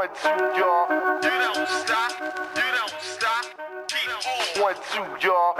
[0.00, 0.88] One, two, y'all.
[1.22, 2.10] You don't stop.
[2.56, 3.44] You don't stop.
[3.86, 4.08] Keep
[4.56, 4.62] on.
[4.62, 5.52] One, two, y'all.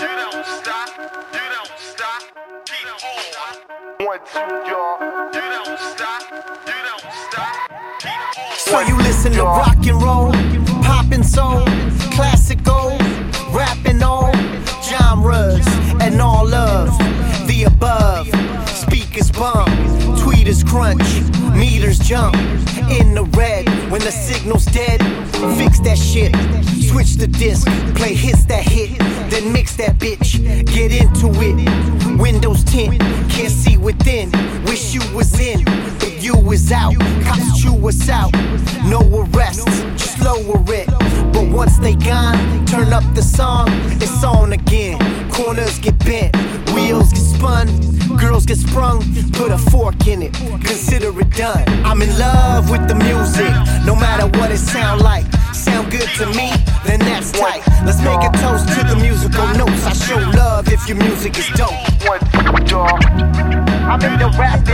[0.00, 0.88] You don't stop.
[1.30, 2.22] You don't stop.
[2.64, 4.06] Keep on.
[4.06, 4.96] One, two, y'all.
[5.34, 6.22] You don't stop.
[6.64, 7.54] You don't stop.
[8.00, 8.56] Keep on.
[8.56, 10.32] So you listen to rock and roll,
[10.82, 11.66] poppin' soul,
[12.12, 12.96] classical,
[13.52, 14.32] rapping all
[14.82, 15.66] genres
[16.00, 16.88] and all of
[17.46, 18.13] the above.
[20.62, 21.02] Crunch,
[21.56, 22.36] meters jump
[22.90, 25.00] in the red when the signal's dead.
[25.56, 26.32] Fix that shit,
[26.88, 28.98] switch the disc, play hits that hit,
[29.30, 30.38] then mix that bitch.
[30.66, 32.18] Get into it.
[32.20, 34.30] Windows tint, can't see within.
[34.64, 35.64] Wish you was in,
[35.98, 36.94] but you was out.
[37.24, 38.32] Cops chew us out.
[38.84, 40.86] No arrests, just lower it.
[41.32, 42.53] But once they gone,
[42.84, 43.68] turn up the song,
[44.02, 44.98] it's on again.
[45.30, 46.36] Corners get bent,
[46.72, 47.66] wheels get spun,
[48.18, 49.00] girls get sprung.
[49.32, 50.34] Put a fork in it,
[50.64, 51.64] consider it done.
[51.84, 53.52] I'm in love with the music,
[53.86, 55.24] no matter what it sound like.
[55.54, 56.52] Sound good to me,
[56.84, 57.62] then that's tight.
[57.86, 59.84] Let's make a toast to the musical notes.
[59.86, 61.72] I show love if your music is dope.
[62.70, 62.98] Y'all.
[63.84, 64.64] I'm in the rap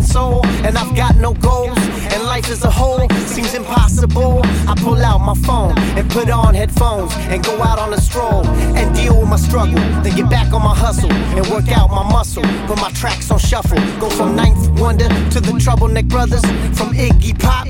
[0.00, 1.78] and soul, and I've got no goals,
[2.12, 6.54] and life as a whole seems impossible, I pull out my phone and put on
[6.54, 8.46] headphones and go out on a stroll
[8.78, 9.80] and deal with my struggle.
[10.02, 12.44] Then get back on my hustle and work out my muscle.
[12.66, 13.78] Put my tracks on shuffle.
[14.00, 16.44] Go from Ninth Wonder to the Troubleneck Brothers,
[16.78, 17.69] from Iggy Pop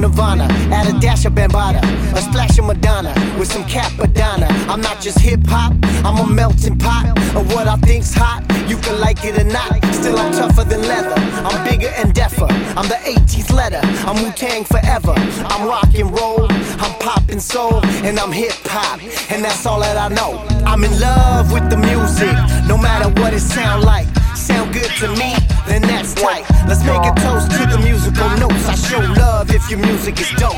[0.00, 0.46] Nirvana.
[0.72, 1.82] Add a dash of Bambaataa,
[2.14, 4.48] a splash of Madonna with some Cappadonna.
[4.68, 5.72] I'm not just hip hop,
[6.04, 8.42] I'm a melting pot of what I think's hot.
[8.68, 11.14] You can like it or not, still I'm tougher than leather.
[11.46, 12.48] I'm bigger and deafer.
[12.76, 13.80] I'm the 18th letter.
[14.08, 15.14] I'm Wu Tang forever.
[15.52, 19.00] I'm rock and roll, I'm poppin' soul, and I'm hip hop,
[19.30, 20.44] and that's all that I know.
[20.66, 22.34] I'm in love with the music,
[22.66, 24.08] no matter what it sound like.
[24.46, 25.34] Sound good to me,
[25.66, 26.44] then that's tight.
[26.68, 28.68] Let's make a toast to the musical notes.
[28.68, 30.54] I show love if your music is dope.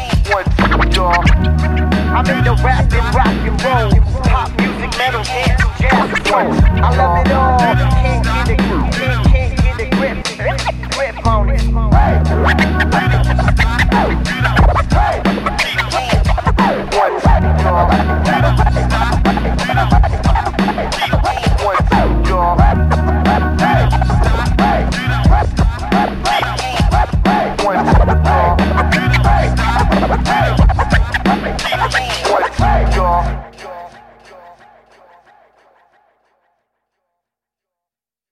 [2.13, 3.91] I'm in the rap and rock and roll,
[4.25, 6.29] pop music, metal, dance, jazz.
[6.29, 7.59] I love it all.
[7.59, 9.18] Can't get it,